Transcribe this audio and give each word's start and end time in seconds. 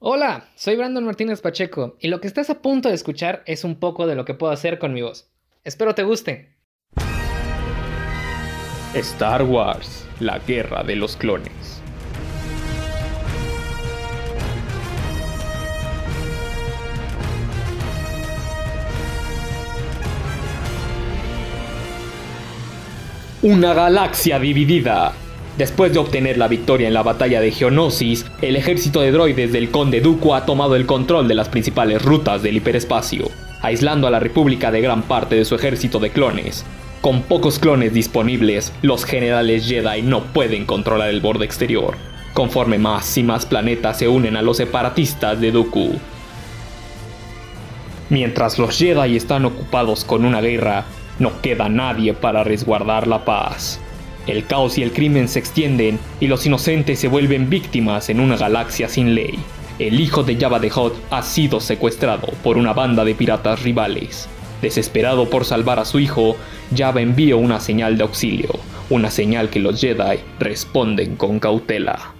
Hola, 0.00 0.48
soy 0.54 0.76
Brandon 0.76 1.04
Martínez 1.04 1.40
Pacheco 1.40 1.96
y 1.98 2.06
lo 2.06 2.20
que 2.20 2.28
estás 2.28 2.50
a 2.50 2.62
punto 2.62 2.88
de 2.88 2.94
escuchar 2.94 3.42
es 3.46 3.64
un 3.64 3.80
poco 3.80 4.06
de 4.06 4.14
lo 4.14 4.24
que 4.24 4.32
puedo 4.32 4.52
hacer 4.52 4.78
con 4.78 4.92
mi 4.92 5.02
voz. 5.02 5.28
Espero 5.64 5.96
te 5.96 6.04
guste. 6.04 6.54
Star 8.94 9.42
Wars, 9.42 10.06
la 10.20 10.38
guerra 10.38 10.84
de 10.84 10.94
los 10.94 11.16
clones. 11.16 11.82
Una 23.42 23.74
galaxia 23.74 24.38
dividida. 24.38 25.12
Después 25.58 25.92
de 25.92 25.98
obtener 25.98 26.38
la 26.38 26.46
victoria 26.46 26.86
en 26.86 26.94
la 26.94 27.02
batalla 27.02 27.40
de 27.40 27.50
Geonosis, 27.50 28.24
el 28.42 28.54
ejército 28.54 29.00
de 29.00 29.10
droides 29.10 29.52
del 29.52 29.72
conde 29.72 30.00
Dooku 30.00 30.32
ha 30.32 30.46
tomado 30.46 30.76
el 30.76 30.86
control 30.86 31.26
de 31.26 31.34
las 31.34 31.48
principales 31.48 32.00
rutas 32.00 32.44
del 32.44 32.58
hiperespacio, 32.58 33.28
aislando 33.60 34.06
a 34.06 34.12
la 34.12 34.20
República 34.20 34.70
de 34.70 34.80
gran 34.80 35.02
parte 35.02 35.34
de 35.34 35.44
su 35.44 35.56
ejército 35.56 35.98
de 35.98 36.10
clones. 36.10 36.64
Con 37.00 37.22
pocos 37.22 37.58
clones 37.58 37.92
disponibles, 37.92 38.72
los 38.82 39.04
generales 39.04 39.66
Jedi 39.66 40.02
no 40.02 40.22
pueden 40.32 40.64
controlar 40.64 41.08
el 41.08 41.20
borde 41.20 41.44
exterior, 41.44 41.96
conforme 42.34 42.78
más 42.78 43.18
y 43.18 43.24
más 43.24 43.44
planetas 43.44 43.98
se 43.98 44.06
unen 44.06 44.36
a 44.36 44.42
los 44.42 44.58
separatistas 44.58 45.40
de 45.40 45.50
Dooku. 45.50 45.98
Mientras 48.10 48.60
los 48.60 48.78
Jedi 48.78 49.16
están 49.16 49.44
ocupados 49.44 50.04
con 50.04 50.24
una 50.24 50.40
guerra, 50.40 50.84
no 51.18 51.40
queda 51.42 51.68
nadie 51.68 52.14
para 52.14 52.44
resguardar 52.44 53.08
la 53.08 53.24
paz. 53.24 53.80
El 54.28 54.44
caos 54.44 54.76
y 54.76 54.82
el 54.82 54.92
crimen 54.92 55.26
se 55.26 55.38
extienden 55.38 55.98
y 56.20 56.26
los 56.26 56.44
inocentes 56.44 57.00
se 57.00 57.08
vuelven 57.08 57.48
víctimas 57.48 58.10
en 58.10 58.20
una 58.20 58.36
galaxia 58.36 58.86
sin 58.86 59.14
ley. 59.14 59.38
El 59.78 59.98
hijo 59.98 60.22
de 60.22 60.36
Jabba 60.36 60.60
the 60.60 60.70
Hutt 60.70 60.92
ha 61.10 61.22
sido 61.22 61.60
secuestrado 61.60 62.28
por 62.42 62.58
una 62.58 62.74
banda 62.74 63.06
de 63.06 63.14
piratas 63.14 63.62
rivales. 63.62 64.28
Desesperado 64.60 65.30
por 65.30 65.46
salvar 65.46 65.78
a 65.78 65.86
su 65.86 65.98
hijo, 65.98 66.36
Jabba 66.76 67.00
envía 67.00 67.36
una 67.36 67.58
señal 67.58 67.96
de 67.96 68.02
auxilio, 68.02 68.50
una 68.90 69.10
señal 69.10 69.48
que 69.48 69.60
los 69.60 69.80
Jedi 69.80 70.18
responden 70.38 71.16
con 71.16 71.38
cautela. 71.38 72.12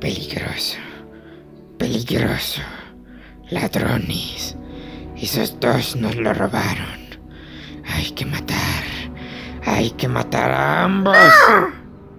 Peligroso. 0.00 0.76
Peligroso. 1.78 2.60
Ladrones. 3.54 4.56
Esos 5.16 5.58
dos 5.60 5.94
nos 5.94 6.16
lo 6.16 6.34
robaron. 6.34 6.98
Hay 7.86 8.10
que 8.10 8.26
matar. 8.26 8.84
Hay 9.64 9.90
que 9.92 10.08
matar 10.08 10.50
a 10.50 10.82
ambos. 10.82 11.16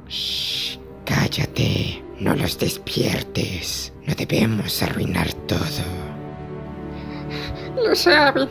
Shh, 0.08 0.80
cállate. 1.06 2.02
No 2.20 2.34
los 2.36 2.58
despiertes. 2.58 3.92
No 4.08 4.16
debemos 4.16 4.82
arruinar 4.82 5.32
todo. 5.48 5.84
Lo 7.76 7.94
saben. 7.94 8.48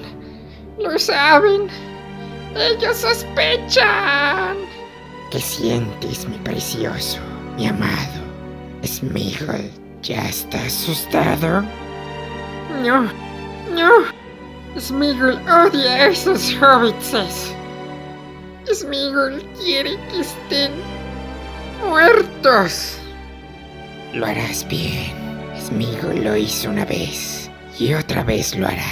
Lo 0.79 0.99
saben. 0.99 1.69
Ellos 2.55 2.99
sospechan. 2.99 4.59
¿Qué 5.31 5.41
sientes, 5.41 6.29
mi 6.29 6.37
precioso, 6.39 7.19
mi 7.57 7.67
amado? 7.67 8.23
Smigol, 8.85 9.71
¿ya 10.03 10.29
estás 10.29 10.67
asustado? 10.67 11.65
No, 12.83 13.11
no. 13.75 14.05
Smigol 14.79 15.39
odia 15.49 15.95
a 15.95 16.07
esos 16.09 16.53
hobbitses. 16.61 17.55
Smigol 18.73 19.43
quiere 19.61 19.97
que 20.11 20.21
estén 20.21 20.73
muertos. 21.87 22.99
Lo 24.13 24.27
harás 24.27 24.67
bien. 24.69 25.13
Smigol 25.59 26.25
lo 26.25 26.37
hizo 26.37 26.71
una 26.71 26.85
vez 26.85 27.51
y 27.79 27.95
otra 27.95 28.25
vez 28.25 28.57
lo 28.57 28.67
hará. 28.67 28.83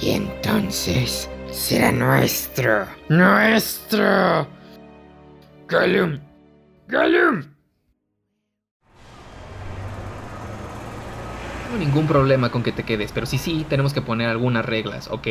Y 0.00 0.10
entonces 0.10 1.28
será 1.50 1.90
nuestro. 1.90 2.86
¡Nuestro! 3.08 4.46
Gollum. 5.68 6.20
Gollum. 6.88 7.53
Tengo 11.64 11.78
ningún 11.78 12.06
problema 12.06 12.50
con 12.50 12.62
que 12.62 12.72
te 12.72 12.84
quedes, 12.84 13.12
pero 13.12 13.26
sí, 13.26 13.38
sí, 13.38 13.64
tenemos 13.68 13.92
que 13.92 14.02
poner 14.02 14.28
algunas 14.28 14.64
reglas, 14.64 15.08
¿ok? 15.10 15.26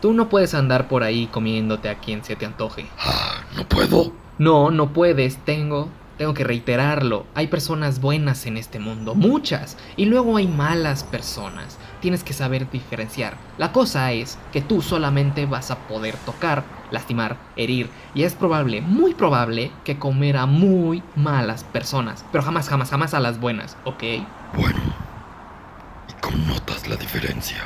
Tú 0.00 0.12
no 0.12 0.28
puedes 0.28 0.54
andar 0.54 0.88
por 0.88 1.02
ahí 1.02 1.26
comiéndote 1.26 1.88
a 1.88 1.98
quien 1.98 2.24
se 2.24 2.36
te 2.36 2.46
antoje. 2.46 2.86
Ah, 2.98 3.42
no 3.56 3.64
puedo. 3.64 4.12
No, 4.38 4.70
no 4.70 4.92
puedes, 4.92 5.38
tengo, 5.38 5.88
tengo 6.16 6.32
que 6.32 6.44
reiterarlo. 6.44 7.26
Hay 7.34 7.48
personas 7.48 8.00
buenas 8.00 8.46
en 8.46 8.56
este 8.56 8.78
mundo, 8.78 9.16
muchas, 9.16 9.76
y 9.96 10.04
luego 10.04 10.36
hay 10.36 10.46
malas 10.46 11.02
personas. 11.02 11.76
Tienes 12.00 12.22
que 12.22 12.32
saber 12.32 12.70
diferenciar. 12.70 13.36
La 13.58 13.72
cosa 13.72 14.12
es 14.12 14.38
que 14.52 14.62
tú 14.62 14.80
solamente 14.80 15.46
vas 15.46 15.72
a 15.72 15.88
poder 15.88 16.14
tocar, 16.18 16.62
lastimar, 16.92 17.36
herir, 17.56 17.90
y 18.14 18.22
es 18.22 18.34
probable, 18.34 18.80
muy 18.80 19.14
probable, 19.14 19.72
que 19.84 19.98
comer 19.98 20.36
a 20.36 20.46
muy 20.46 21.02
malas 21.16 21.64
personas, 21.64 22.24
pero 22.30 22.44
jamás, 22.44 22.68
jamás, 22.68 22.90
jamás 22.90 23.14
a 23.14 23.20
las 23.20 23.40
buenas, 23.40 23.76
¿ok? 23.84 24.04
Bueno. 24.54 24.97
¿Y 26.38 26.40
cómo 26.40 26.54
notas 26.54 26.88
la 26.88 26.96
diferencia? 26.96 27.56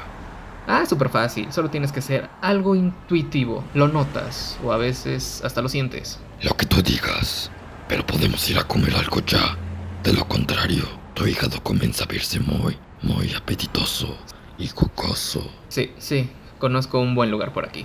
Ah, 0.67 0.87
súper 0.87 1.09
fácil, 1.09 1.53
solo 1.53 1.71
tienes 1.71 1.93
que 1.93 2.01
ser 2.01 2.29
algo 2.41 2.75
intuitivo, 2.75 3.65
lo 3.75 3.89
notas, 3.89 4.59
o 4.65 4.73
a 4.73 4.77
veces 4.77 5.43
hasta 5.45 5.61
lo 5.61 5.69
sientes. 5.69 6.19
Lo 6.43 6.57
que 6.57 6.67
tú 6.67 6.81
digas. 6.83 7.51
Pero 7.89 8.07
podemos 8.07 8.49
ir 8.49 8.59
a 8.59 8.65
comer 8.65 8.95
algo 8.95 9.21
ya. 9.27 9.57
De 10.03 10.13
lo 10.13 10.27
contrario, 10.27 10.85
tu 11.15 11.27
hígado 11.27 11.63
comienza 11.63 12.05
a 12.05 12.07
verse 12.07 12.41
muy, 12.41 12.79
muy 13.03 13.35
apetitoso 13.35 14.17
y 14.59 14.69
jugoso. 14.69 15.51
Sí, 15.69 15.93
sí, 15.99 16.31
conozco 16.59 17.01
un 17.01 17.15
buen 17.15 17.31
lugar 17.31 17.53
por 17.53 17.67
aquí. 17.67 17.85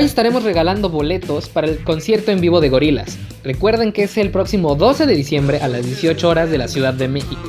Hoy 0.00 0.06
estaremos 0.06 0.44
regalando 0.44 0.88
boletos 0.88 1.50
para 1.50 1.66
el 1.66 1.84
concierto 1.84 2.30
en 2.30 2.40
vivo 2.40 2.62
de 2.62 2.70
Gorilas. 2.70 3.18
Recuerden 3.44 3.92
que 3.92 4.04
es 4.04 4.16
el 4.16 4.30
próximo 4.30 4.74
12 4.74 5.04
de 5.04 5.14
diciembre 5.14 5.60
a 5.60 5.68
las 5.68 5.84
18 5.84 6.26
horas 6.26 6.50
de 6.50 6.56
la 6.56 6.68
Ciudad 6.68 6.94
de 6.94 7.06
México. 7.06 7.42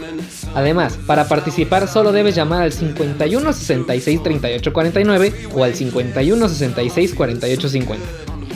Además, 0.53 1.00
para 1.07 1.29
participar 1.29 1.88
solo 1.88 2.12
debes 2.12 2.35
llamar 2.35 2.63
al 2.63 2.73
51 2.73 3.53
66 3.53 4.22
38 4.22 4.73
49 4.73 5.34
o 5.56 5.63
al 5.63 5.73
51 5.75 6.50
66 6.50 7.16
48 7.16 7.69
50. 7.69 8.06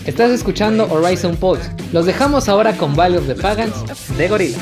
Estás 0.06 0.32
escuchando 0.32 0.92
Horizon 0.92 1.38
Pulse. 1.38 1.72
Los 1.94 2.06
dejamos 2.06 2.50
ahora 2.50 2.76
con 2.76 2.98
Valley 2.98 3.20
of 3.20 3.28
the 3.28 3.36
Pagans 3.36 3.76
de 4.18 4.28
Gorillaz. 4.28 4.62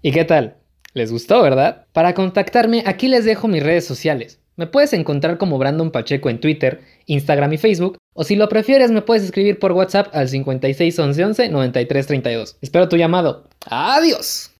¿Y 0.00 0.12
qué 0.12 0.24
tal? 0.24 0.65
¿Les 0.96 1.12
gustó, 1.12 1.42
verdad? 1.42 1.84
Para 1.92 2.14
contactarme, 2.14 2.82
aquí 2.86 3.08
les 3.08 3.26
dejo 3.26 3.48
mis 3.48 3.62
redes 3.62 3.84
sociales. 3.84 4.40
Me 4.56 4.66
puedes 4.66 4.94
encontrar 4.94 5.36
como 5.36 5.58
Brandon 5.58 5.90
Pacheco 5.90 6.30
en 6.30 6.40
Twitter, 6.40 6.80
Instagram 7.04 7.52
y 7.52 7.58
Facebook, 7.58 7.98
o 8.14 8.24
si 8.24 8.34
lo 8.34 8.48
prefieres 8.48 8.90
me 8.90 9.02
puedes 9.02 9.22
escribir 9.22 9.58
por 9.58 9.72
WhatsApp 9.72 10.08
al 10.14 10.26
56 10.26 10.98
11 10.98 11.24
11 11.26 11.48
93 11.50 12.06
32. 12.06 12.56
Espero 12.62 12.88
tu 12.88 12.96
llamado. 12.96 13.46
¡Adiós! 13.66 14.52